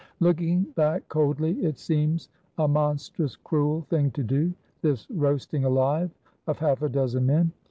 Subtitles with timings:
[0.19, 6.09] Looking back, coldly, it seems a monstrous cruel thing to do— this roasting alive
[6.47, 7.51] of half a dozen men.